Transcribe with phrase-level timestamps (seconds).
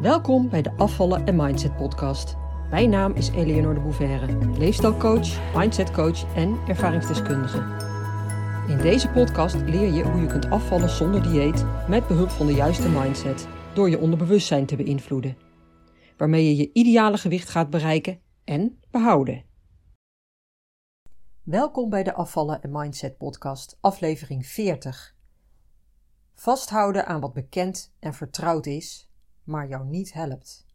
[0.00, 2.36] Welkom bij de Afvallen en Mindset podcast.
[2.70, 7.58] Mijn naam is Eleonore de Bouverre, leefstijlcoach, mindsetcoach en ervaringsdeskundige.
[8.68, 12.52] In deze podcast leer je hoe je kunt afvallen zonder dieet met behulp van de
[12.52, 15.36] juiste mindset door je onderbewustzijn te beïnvloeden,
[16.16, 19.44] waarmee je je ideale gewicht gaat bereiken en behouden.
[21.42, 25.14] Welkom bij de Afvallen en Mindset podcast, aflevering 40.
[26.34, 29.09] Vasthouden aan wat bekend en vertrouwd is
[29.44, 30.66] maar jou niet helpt.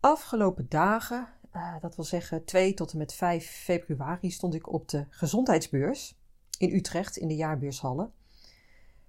[0.00, 4.88] Afgelopen dagen, uh, dat wil zeggen 2 tot en met 5 februari, stond ik op
[4.88, 6.18] de gezondheidsbeurs
[6.58, 8.12] in Utrecht in de jaarbeurshallen.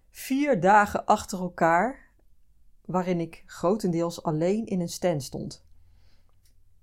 [0.09, 2.09] Vier dagen achter elkaar,
[2.85, 5.65] waarin ik grotendeels alleen in een stand stond.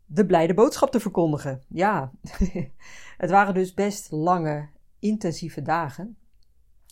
[0.06, 1.62] De blijde boodschap te verkondigen.
[1.68, 2.12] Ja,
[3.22, 6.16] het waren dus best lange, intensieve dagen.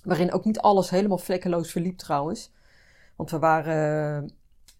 [0.02, 2.52] Waarin ook niet alles helemaal vlekkeloos verliep trouwens.
[3.18, 4.22] Want we waren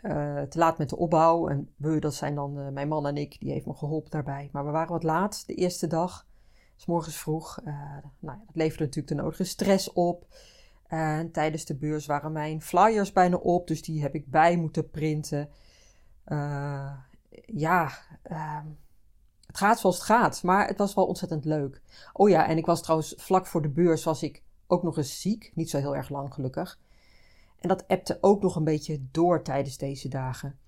[0.05, 1.49] uh, te laat met de opbouw.
[1.49, 4.49] En we, dat zijn dan uh, mijn man en ik, die heeft me geholpen daarbij.
[4.53, 6.27] Maar we waren wat laat de eerste dag.
[6.77, 7.61] S morgens vroeg.
[7.65, 7.77] Nou
[8.21, 10.27] ja, dat leverde natuurlijk de nodige stress op.
[10.87, 13.67] En tijdens de beurs waren mijn flyers bijna op.
[13.67, 15.49] Dus die heb ik bij moeten printen.
[17.47, 17.91] ja,
[18.23, 18.67] ehm,
[19.47, 20.43] het gaat zoals het gaat.
[20.43, 21.83] Maar het was wel ontzettend leuk.
[22.13, 25.21] Oh ja, en ik was trouwens vlak voor de beurs was ik ook nog eens
[25.21, 25.53] ziek.
[25.55, 26.79] Niet zo heel erg lang gelukkig.
[27.59, 30.59] En dat appte ook nog een beetje door tijdens deze dagen.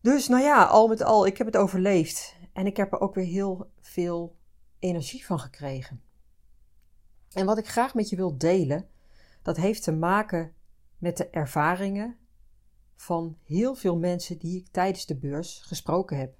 [0.00, 2.36] Dus nou ja, al met al, ik heb het overleefd.
[2.52, 4.36] En ik heb er ook weer heel veel
[4.78, 6.02] energie van gekregen.
[7.32, 8.88] En wat ik graag met je wil delen,
[9.42, 10.52] dat heeft te maken
[10.98, 12.16] met de ervaringen
[12.96, 16.36] van heel veel mensen die ik tijdens de beurs gesproken heb.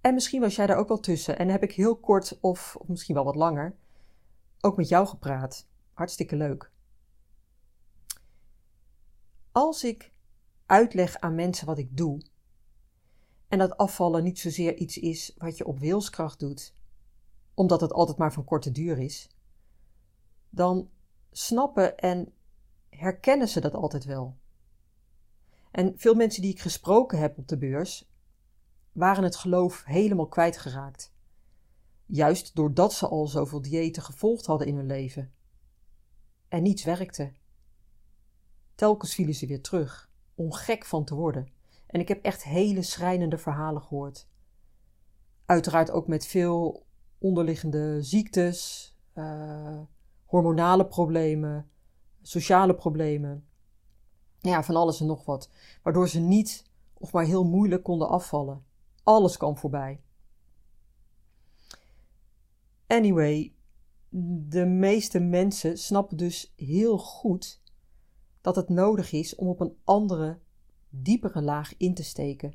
[0.00, 3.14] En misschien was jij daar ook wel tussen en heb ik heel kort of misschien
[3.14, 3.76] wel wat langer
[4.60, 5.66] ook met jou gepraat.
[5.92, 6.70] Hartstikke leuk.
[9.52, 10.12] Als ik
[10.66, 12.22] uitleg aan mensen wat ik doe,
[13.48, 16.74] en dat afvallen niet zozeer iets is wat je op wilskracht doet,
[17.54, 19.28] omdat het altijd maar van korte duur is,
[20.50, 20.90] dan
[21.30, 22.32] snappen en
[22.88, 24.36] herkennen ze dat altijd wel.
[25.70, 28.10] En veel mensen die ik gesproken heb op de beurs,
[28.92, 31.12] waren het geloof helemaal kwijtgeraakt.
[32.06, 35.32] Juist doordat ze al zoveel diëten gevolgd hadden in hun leven.
[36.48, 37.32] En niets werkte.
[38.80, 41.48] Telkens vielen ze weer terug, om gek van te worden.
[41.86, 44.28] En ik heb echt hele schrijnende verhalen gehoord.
[45.44, 46.86] Uiteraard ook met veel
[47.18, 49.80] onderliggende ziektes, uh,
[50.24, 51.70] hormonale problemen,
[52.22, 53.46] sociale problemen.
[54.38, 55.50] Ja, van alles en nog wat.
[55.82, 56.64] Waardoor ze niet
[56.94, 58.64] of maar heel moeilijk konden afvallen.
[59.02, 60.00] Alles kwam voorbij.
[62.86, 63.54] Anyway,
[64.48, 67.59] de meeste mensen snappen dus heel goed
[68.40, 70.38] dat het nodig is om op een andere,
[70.88, 72.54] diepere laag in te steken.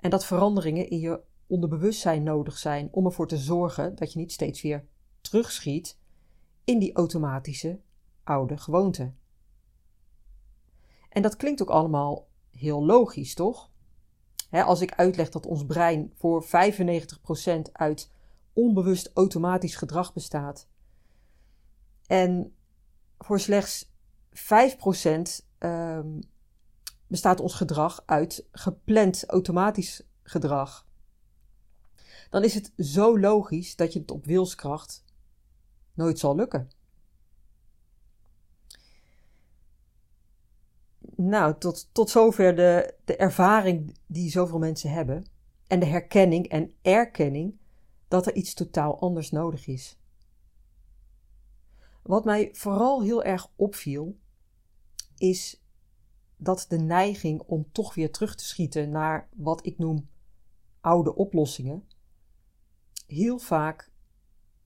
[0.00, 4.32] En dat veranderingen in je onderbewustzijn nodig zijn om ervoor te zorgen dat je niet
[4.32, 4.86] steeds weer
[5.20, 5.98] terugschiet
[6.64, 7.80] in die automatische
[8.24, 9.12] oude gewoonte.
[11.08, 13.72] En dat klinkt ook allemaal heel logisch, toch?
[14.50, 16.48] als ik uitleg dat ons brein voor 95%
[17.72, 18.10] uit
[18.52, 20.68] onbewust automatisch gedrag bestaat
[22.06, 22.54] en
[23.18, 23.92] voor slechts
[24.34, 24.40] 5%
[25.10, 26.20] um, ehm,
[27.06, 30.86] bestaat ons gedrag uit gepland automatisch gedrag.
[32.30, 35.04] Dan is het zo logisch dat je het op wilskracht
[35.94, 36.70] nooit zal lukken.
[41.16, 45.24] Nou, tot, tot zover de, de ervaring die zoveel mensen hebben.
[45.66, 47.58] En de herkenning en erkenning
[48.08, 49.98] dat er iets totaal anders nodig is.
[52.02, 54.18] Wat mij vooral heel erg opviel,
[55.16, 55.62] is
[56.36, 60.08] dat de neiging om toch weer terug te schieten naar wat ik noem
[60.80, 61.88] oude oplossingen,
[63.06, 63.90] heel vaak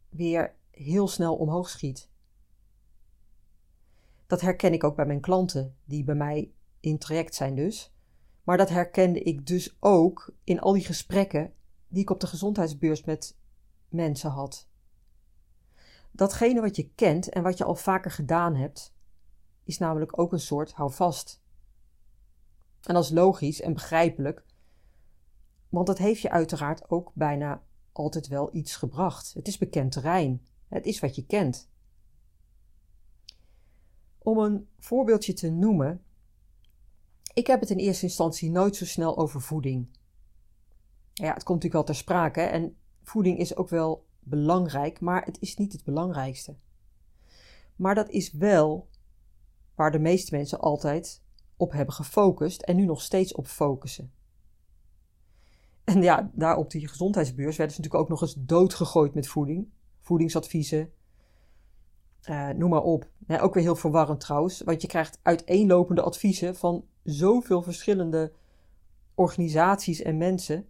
[0.08, 2.10] weer heel snel omhoog schiet.
[4.26, 7.93] Dat herken ik ook bij mijn klanten, die bij mij in traject zijn dus.
[8.43, 11.52] Maar dat herkende ik dus ook in al die gesprekken
[11.88, 13.38] die ik op de gezondheidsbeurs met
[13.88, 14.69] mensen had.
[16.11, 18.94] Datgene wat je kent en wat je al vaker gedaan hebt,
[19.69, 21.43] is namelijk ook een soort houvast.
[22.82, 24.44] En dat is logisch en begrijpelijk,
[25.69, 27.62] want het heeft je uiteraard ook bijna
[27.93, 29.35] altijd wel iets gebracht.
[29.35, 30.47] Het is bekend terrein.
[30.69, 31.70] Het is wat je kent.
[34.19, 36.03] Om een voorbeeldje te noemen,
[37.35, 39.88] ik heb het in eerste instantie nooit zo snel over voeding.
[41.12, 45.41] Ja, het komt natuurlijk wel ter sprake en voeding is ook wel belangrijk, maar het
[45.41, 46.56] is niet het belangrijkste.
[47.76, 48.88] Maar dat is wel
[49.78, 51.22] waar de meeste mensen altijd
[51.56, 54.12] op hebben gefocust en nu nog steeds op focussen.
[55.84, 59.69] En ja, daar op die gezondheidsbeurs werden ze natuurlijk ook nog eens doodgegooid met voeding,
[60.00, 60.92] voedingsadviezen,
[62.28, 63.10] uh, noem maar op.
[63.28, 68.32] ook weer heel verwarrend trouwens, want je krijgt uiteenlopende adviezen van zoveel verschillende
[69.14, 70.69] organisaties en mensen.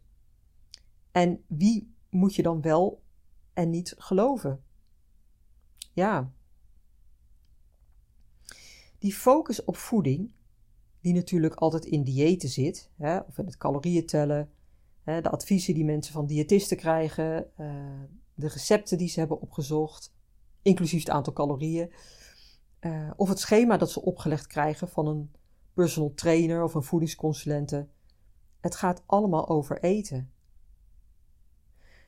[1.13, 3.03] En wie moet je dan wel
[3.53, 4.63] en niet geloven?
[5.93, 6.33] Ja.
[8.99, 10.35] Die focus op voeding,
[11.01, 14.51] die natuurlijk altijd in diëten zit, hè, of in het calorieën tellen,
[15.03, 18.03] hè, de adviezen die mensen van diëtisten krijgen, uh,
[18.35, 20.15] de recepten die ze hebben opgezocht,
[20.63, 21.93] inclusief het aantal calorieën,
[22.81, 25.31] uh, of het schema dat ze opgelegd krijgen van een
[25.75, 27.89] personal trainer of een voedingsconsulente.
[28.61, 30.33] Het gaat allemaal over eten.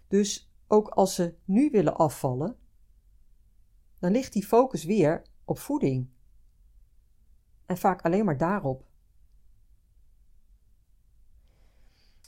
[0.08, 2.56] Dus ook als ze nu willen afvallen,
[3.98, 6.08] dan ligt die focus weer op voeding.
[7.70, 8.84] En vaak alleen maar daarop.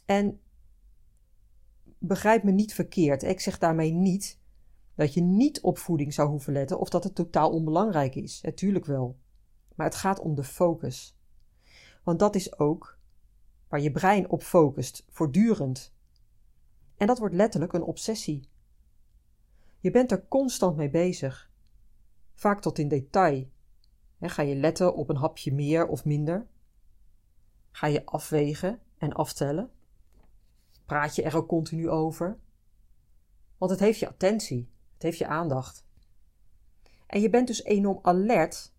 [0.05, 0.41] En
[1.99, 4.41] begrijp me niet verkeerd, ik zeg daarmee niet
[4.95, 8.41] dat je niet op voeding zou hoeven letten of dat het totaal onbelangrijk is.
[8.41, 9.19] Natuurlijk wel.
[9.75, 11.19] Maar het gaat om de focus.
[12.03, 12.99] Want dat is ook
[13.69, 15.95] waar je brein op focust, voortdurend.
[16.97, 18.49] En dat wordt letterlijk een obsessie.
[19.81, 21.51] Je bent er constant mee bezig,
[22.35, 23.52] vaak tot in detail.
[24.31, 26.47] Ga je letten op een hapje meer of minder?
[27.71, 29.71] Ga je afwegen en aftellen?
[30.87, 32.39] Praat je er ook continu over?
[33.59, 35.87] Want het heeft je attentie, het heeft je aandacht.
[37.07, 38.73] En je bent dus enorm alert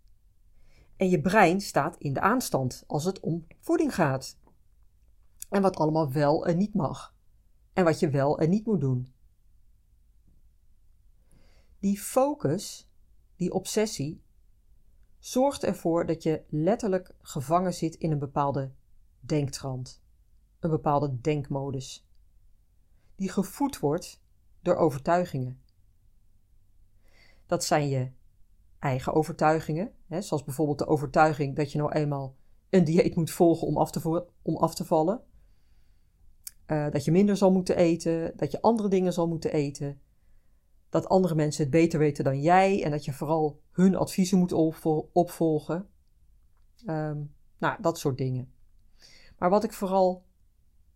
[0.96, 4.38] en je brein staat in de aanstand als het om voeding gaat.
[5.50, 7.16] En wat allemaal wel en niet mag.
[7.74, 9.14] En wat je wel en niet moet doen.
[11.80, 12.90] Die focus,
[13.36, 14.23] die obsessie,
[15.24, 18.72] zorgt ervoor dat je letterlijk gevangen zit in een bepaalde
[19.20, 20.04] denktrand,
[20.60, 22.08] een bepaalde denkmodus,
[23.16, 24.22] die gevoed wordt
[24.62, 25.62] door overtuigingen.
[27.46, 28.12] Dat zijn je
[28.80, 32.36] eigen overtuigingen, hè, zoals bijvoorbeeld de overtuiging dat je nou eenmaal
[32.70, 35.22] een dieet moet volgen om af te, om af te vallen.
[36.68, 40.02] Uh, dat je minder zal moeten eten, dat je andere dingen zal moeten eten,
[40.94, 44.52] dat andere mensen het beter weten dan jij en dat je vooral hun adviezen moet
[45.14, 45.90] opvolgen.
[46.86, 48.54] Um, nou, dat soort dingen.
[49.38, 50.24] Maar wat ik vooral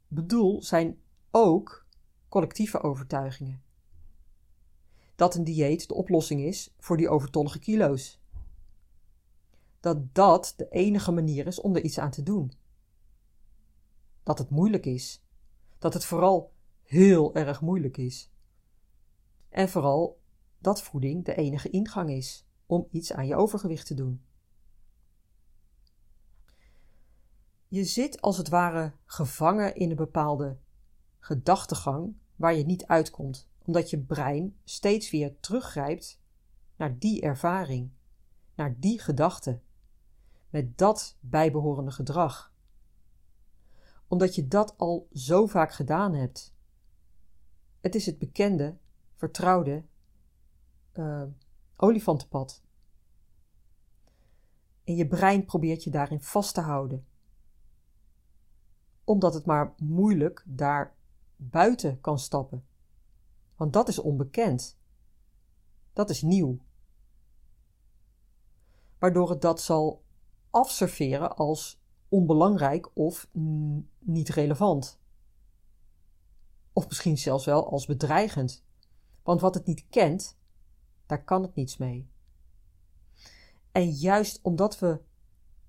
[0.08, 1.00] bedoel zijn
[1.32, 1.86] ook
[2.30, 3.62] collectieve overtuigingen
[5.16, 8.20] dat een dieet de oplossing is voor die overtollige kilo's.
[9.80, 12.52] Dat dat de enige manier is om er iets aan te doen.
[14.24, 15.24] Dat het moeilijk is.
[15.78, 16.52] Dat het vooral
[16.84, 18.32] heel erg moeilijk is.
[19.50, 20.22] En vooral
[20.60, 24.26] dat voeding de enige ingang is om iets aan je overgewicht te doen.
[27.68, 30.58] Je zit als het ware gevangen in een bepaalde
[31.20, 36.22] gedachtegang waar je niet uitkomt omdat je brein steeds weer teruggrijpt
[36.76, 37.92] naar die ervaring,
[38.56, 39.60] naar die gedachte,
[40.50, 42.54] met dat bijbehorende gedrag.
[44.08, 46.56] Omdat je dat al zo vaak gedaan hebt.
[47.82, 48.78] Het is het bekende,
[49.18, 49.84] vertrouwde
[50.94, 51.24] uh,
[51.76, 52.64] olifantenpad.
[54.84, 57.08] En je brein probeert je daarin vast te houden.
[59.04, 60.96] Omdat het maar moeilijk daar
[61.36, 62.66] buiten kan stappen.
[63.56, 64.80] Want dat is onbekend.
[65.94, 66.60] Dat is nieuw.
[69.00, 70.04] Waardoor het dat zal
[70.50, 73.30] afserveren als onbelangrijk of
[74.00, 75.00] niet relevant.
[76.74, 78.66] Of misschien zelfs wel als bedreigend.
[79.28, 80.38] Want wat het niet kent,
[81.06, 82.10] daar kan het niets mee.
[83.72, 85.02] En juist omdat we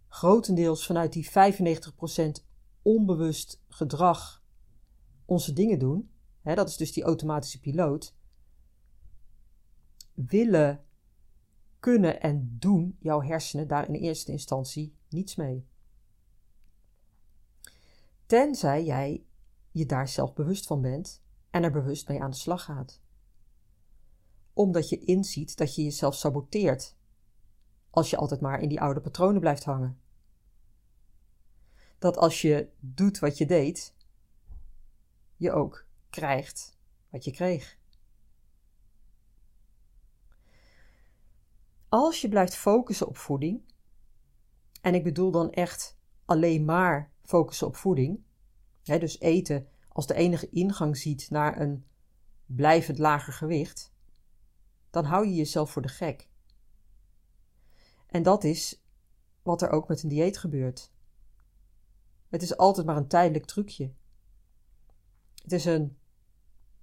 [0.08, 2.44] grotendeels vanuit die 95%
[2.82, 4.42] onbewust gedrag
[5.24, 6.10] onze dingen doen,
[6.42, 8.14] hè, dat is dus die automatische piloot,
[10.14, 10.84] willen,
[11.78, 15.66] kunnen en doen jouw hersenen daar in eerste instantie niets mee.
[18.26, 19.24] Tenzij jij
[19.70, 23.06] je daar zelf bewust van bent en er bewust mee aan de slag gaat.
[24.58, 26.96] Omdat je inziet dat je jezelf saboteert
[27.90, 30.00] als je altijd maar in die oude patronen blijft hangen.
[31.98, 33.94] Dat als je doet wat je deed,
[35.36, 36.78] je ook krijgt
[37.10, 37.78] wat je kreeg.
[41.88, 43.60] Als je blijft focussen op voeding,
[44.80, 48.22] en ik bedoel dan echt alleen maar focussen op voeding,
[48.82, 51.84] hè, dus eten als de enige ingang ziet naar een
[52.46, 53.96] blijvend lager gewicht,
[54.90, 56.28] dan hou je jezelf voor de gek.
[58.06, 58.82] En dat is
[59.42, 60.92] wat er ook met een dieet gebeurt.
[62.28, 63.92] Het is altijd maar een tijdelijk trucje.
[65.42, 65.98] Het is een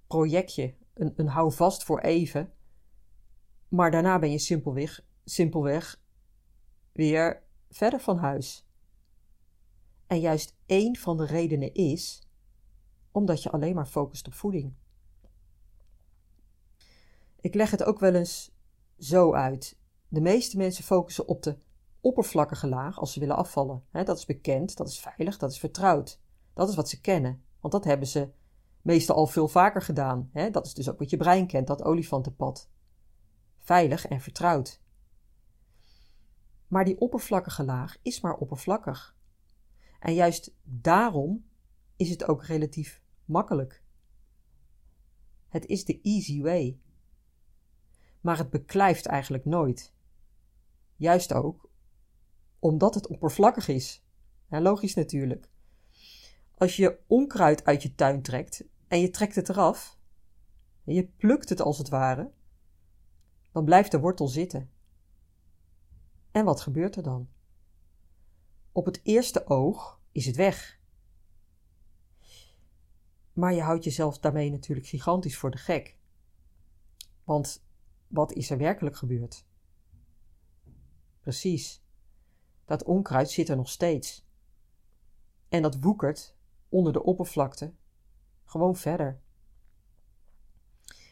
[0.06, 2.52] projectje, een, een houvast voor even.
[3.68, 6.00] Maar daarna ben je simpelweg, simpelweg
[6.92, 8.66] weer verder van huis.
[10.06, 12.28] En juist één van de redenen is
[13.10, 14.74] omdat je alleen maar focust op voeding.
[17.46, 18.54] Ik leg het ook wel eens
[18.98, 19.78] zo uit.
[20.08, 21.58] De meeste mensen focussen op de
[22.00, 23.84] oppervlakkige laag als ze willen afvallen.
[23.92, 26.20] dat is bekend, dat is veilig, dat is vertrouwd.
[26.54, 28.32] Dat is wat ze kennen, want dat hebben ze
[28.82, 30.30] meestal al veel vaker gedaan.
[30.52, 32.70] dat is dus ook wat je brein kent, dat olifantenpad.
[33.58, 34.80] Veilig en vertrouwd.
[36.68, 39.16] Maar die oppervlakkige laag is maar oppervlakkig.
[40.00, 41.44] En juist daarom
[41.96, 43.82] is het ook relatief makkelijk.
[45.48, 46.80] Het is de easy way.
[48.26, 49.92] Maar het beklijft eigenlijk nooit.
[50.96, 51.70] Juist ook
[52.58, 54.04] omdat het oppervlakkig is.
[54.48, 55.50] Logisch natuurlijk.
[56.54, 59.98] Als je onkruid uit je tuin trekt en je trekt het eraf,
[60.84, 62.32] en je plukt het als het ware,
[63.52, 64.70] dan blijft de wortel zitten.
[66.30, 67.28] En wat gebeurt er dan?
[68.72, 70.80] Op het eerste oog is het weg.
[73.32, 75.96] Maar je houdt jezelf daarmee natuurlijk gigantisch voor de gek.
[77.24, 77.64] Want
[78.08, 79.46] wat is er werkelijk gebeurd?
[81.20, 81.82] Precies.
[82.64, 84.26] Dat onkruid zit er nog steeds.
[85.48, 86.36] En dat woekert
[86.68, 87.74] onder de oppervlakte
[88.44, 89.20] gewoon verder.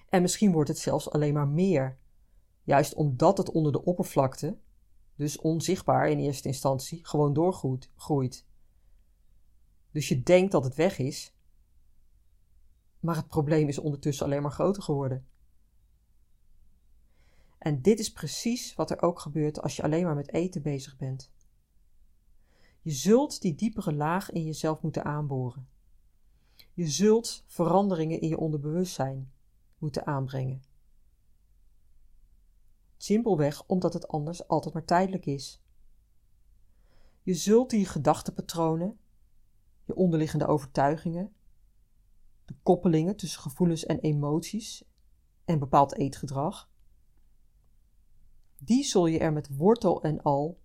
[0.09, 1.99] En misschien wordt het zelfs alleen maar meer,
[2.63, 4.59] juist omdat het onder de oppervlakte,
[5.17, 8.47] dus onzichtbaar in eerste instantie, gewoon doorgroeit.
[9.91, 11.35] Dus je denkt dat het weg is,
[13.01, 15.27] maar het probleem is ondertussen alleen maar groter geworden.
[17.65, 20.97] En dit is precies wat er ook gebeurt als je alleen maar met eten bezig
[20.97, 21.33] bent.
[22.81, 25.69] Je zult die diepere laag in jezelf moeten aanboren.
[26.73, 29.33] Je zult veranderingen in je onderbewustzijn
[29.79, 30.63] moeten aanbrengen.
[32.97, 35.63] Simpelweg omdat het anders altijd maar tijdelijk is.
[37.23, 38.99] Je zult die gedachtepatronen,
[39.85, 41.35] je onderliggende overtuigingen,
[42.45, 44.85] de koppelingen tussen gevoelens en emoties
[45.45, 46.73] en bepaald eetgedrag,
[48.65, 50.61] die zul je er met wortel en al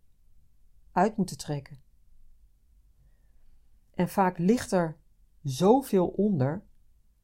[0.91, 1.82] uit moeten trekken.
[3.94, 4.98] En vaak ligt er
[5.44, 6.63] zoveel onder,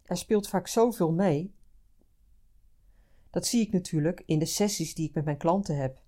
[0.03, 1.55] er speelt vaak zoveel mee.
[3.29, 6.03] Dat zie ik natuurlijk in de sessies die ik met mijn klanten heb.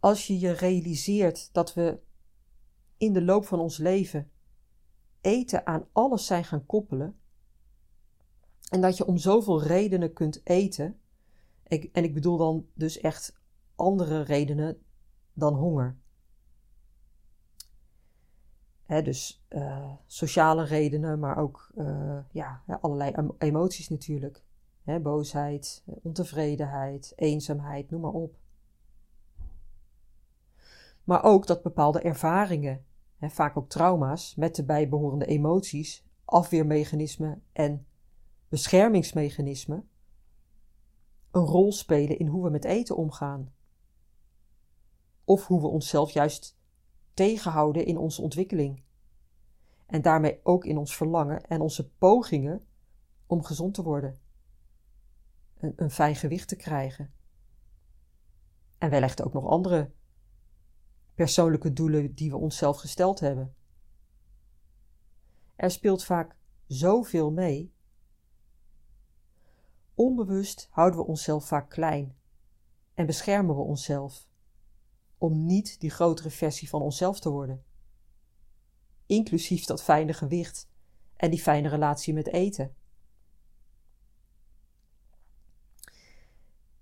[0.00, 2.00] Als je je realiseert dat we
[2.96, 4.30] in de loop van ons leven
[5.20, 7.18] eten aan alles zijn gaan koppelen,
[8.68, 11.00] en dat je om zoveel redenen kunt eten,
[11.68, 13.40] en ik bedoel dan dus echt
[13.74, 14.82] andere redenen
[15.32, 15.96] dan honger
[18.88, 24.42] dus uh, sociale redenen, maar ook uh, ja, allerlei emoties natuurlijk.
[25.02, 28.36] Boosheid, ontevredenheid, eenzaamheid, noem maar op.
[31.04, 32.84] Maar ook dat bepaalde ervaringen,
[33.16, 37.86] hè, vaak ook trauma's, met de bijbehorende emoties, afweermechanismen en
[38.48, 39.88] beschermingsmechanismen,
[41.38, 43.52] een rol spelen in hoe we met eten omgaan.
[45.24, 46.58] Of hoe we onszelf juist
[47.14, 48.82] tegenhouden in onze ontwikkeling.
[49.86, 52.62] En daarmee ook in ons verlangen en onze pogingen
[53.26, 54.18] om gezond te worden.
[55.58, 57.12] Een, een fijn gewicht te krijgen.
[58.78, 59.90] En wellicht ook nog andere
[61.14, 63.54] persoonlijke doelen die we onszelf gesteld hebben.
[65.56, 67.72] Er speelt vaak zoveel mee.
[69.98, 72.16] Onbewust houden we onszelf vaak klein
[72.94, 74.26] en beschermen we onszelf
[75.18, 77.64] om niet die grotere versie van onszelf te worden.
[79.06, 80.68] Inclusief dat fijne gewicht
[81.16, 82.74] en die fijne relatie met eten.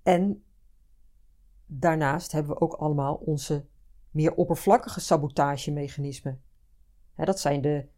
[0.03, 0.45] En
[1.67, 3.67] daarnaast hebben we ook allemaal onze
[4.11, 6.43] meer oppervlakkige sabotagemechanismen.
[7.15, 7.89] dat zijn de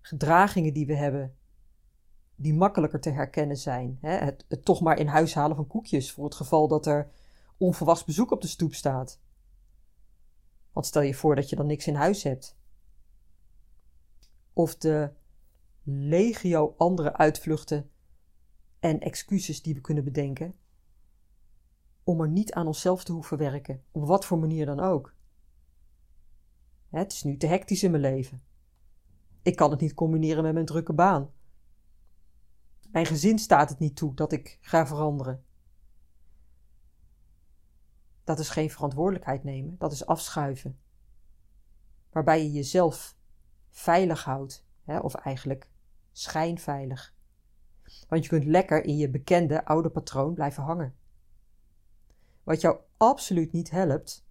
[0.00, 1.36] gedragingen die we hebben,
[2.42, 3.98] die makkelijker te herkennen zijn.
[4.00, 7.10] het, het toch maar in huis halen van koekjes voor het geval dat er
[7.56, 9.20] onverwachts bezoek op de stoep staat.
[10.72, 12.56] Want stel je voor dat je dan niks in huis hebt.
[14.52, 15.12] Of de
[15.82, 17.90] legio andere uitvluchten
[18.80, 20.54] en excuses die we kunnen bedenken
[22.04, 25.14] om er niet aan onszelf te hoeven werken, op wat voor manier dan ook.
[26.90, 28.42] Het is nu te hectisch in mijn leven.
[29.42, 31.30] Ik kan het niet combineren met mijn drukke baan.
[32.92, 35.44] Mijn gezin staat het niet toe dat ik ga veranderen.
[38.24, 40.80] Dat is geen verantwoordelijkheid nemen, dat is afschuiven.
[42.10, 43.16] waarbij je jezelf
[43.68, 45.68] veilig houdt, hè, of eigenlijk
[46.12, 47.14] schijnveilig.
[48.08, 50.96] Want je kunt lekker in je bekende oude patroon blijven hangen.
[52.42, 54.26] Wat jou absoluut niet helpt,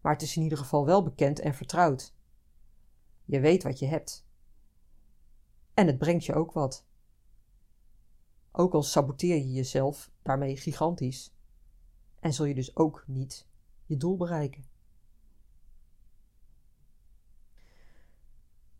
[0.00, 2.14] maar het is in ieder geval wel bekend en vertrouwd.
[3.24, 4.26] Je weet wat je hebt.
[5.74, 6.86] En het brengt je ook wat.
[8.56, 11.34] Ook al saboteer je jezelf daarmee gigantisch.
[12.20, 13.46] En zul je dus ook niet
[13.86, 14.64] je doel bereiken.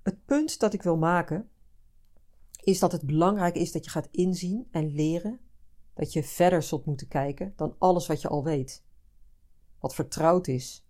[0.03, 1.49] Het punt dat ik wil maken
[2.61, 5.41] is dat het belangrijk is dat je gaat inzien en leren
[5.95, 8.85] dat je verder zult moeten kijken dan alles wat je al weet.
[9.79, 10.87] Wat vertrouwd is,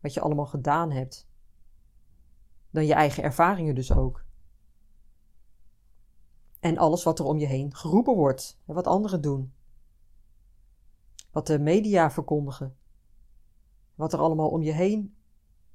[0.00, 1.28] wat je allemaal gedaan hebt.
[2.70, 4.24] Dan je eigen ervaringen dus ook.
[6.60, 9.52] En alles wat er om je heen geroepen wordt wat anderen doen.
[11.30, 12.76] Wat de media verkondigen.
[13.94, 15.16] Wat er allemaal om je heen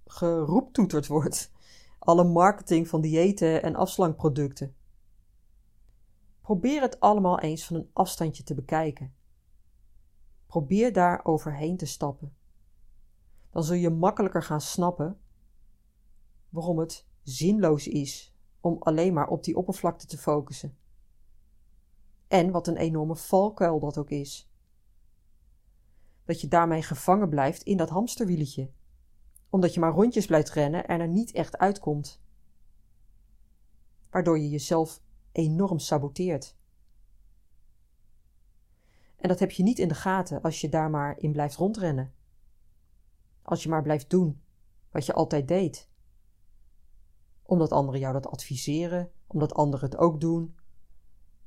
[0.06, 1.52] geroeptoeterd wordt.
[2.00, 4.76] Alle marketing van diëten en afslankproducten.
[6.42, 9.16] Probeer het allemaal eens van een afstandje te bekijken.
[10.48, 12.36] Probeer daar overheen te stappen.
[13.50, 15.20] Dan zul je makkelijker gaan snappen
[16.50, 18.33] waarom het zinloos is
[18.64, 20.78] om alleen maar op die oppervlakte te focussen.
[22.28, 24.50] En wat een enorme valkuil dat ook is.
[26.26, 28.72] Dat je daarmee gevangen blijft in dat hamsterwieletje,
[29.50, 32.22] omdat je maar rondjes blijft rennen en er niet echt uitkomt.
[34.10, 35.02] Waardoor je jezelf
[35.32, 36.56] enorm saboteert.
[39.16, 42.14] En dat heb je niet in de gaten als je daar maar in blijft rondrennen.
[43.42, 44.42] Als je maar blijft doen
[44.92, 45.92] wat je altijd deed.
[47.44, 50.56] Omdat anderen jou dat adviseren, omdat anderen het ook doen.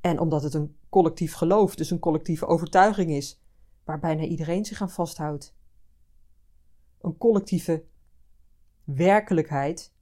[0.00, 3.42] En omdat het een collectief geloof, dus een collectieve overtuiging is,
[3.84, 5.56] waar bijna iedereen zich aan vasthoudt.
[7.00, 7.84] Een collectieve
[8.84, 9.92] werkelijkheid,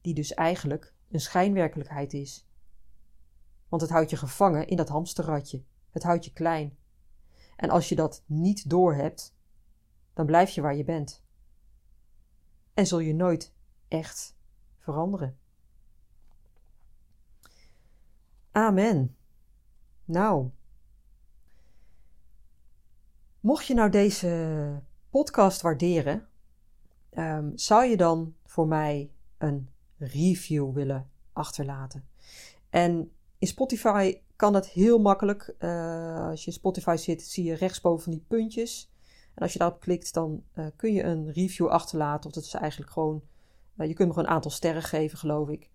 [0.00, 2.46] die dus eigenlijk een schijnwerkelijkheid is
[3.72, 5.64] want het houdt je gevangen in dat hamsterradje.
[5.90, 6.76] Het houdt je klein.
[7.56, 9.36] En als je dat niet doorhebt,
[10.12, 11.24] dan blijf je waar je bent.
[12.74, 13.54] En zul je nooit
[13.88, 14.36] echt
[14.78, 15.38] veranderen.
[18.52, 19.16] Amen.
[20.04, 20.50] Nou,
[23.40, 26.28] mocht je nou deze podcast waarderen,
[27.12, 32.08] um, zou je dan voor mij een review willen achterlaten.
[32.70, 35.54] En in Spotify kan dat heel makkelijk.
[35.58, 38.92] Uh, als je in Spotify zit, zie je rechtsboven van die puntjes.
[39.34, 42.26] En als je daarop klikt, dan uh, kun je een review achterlaten.
[42.26, 43.22] Of dat is eigenlijk gewoon.
[43.76, 45.70] Uh, je kunt nog een aantal sterren geven, geloof ik.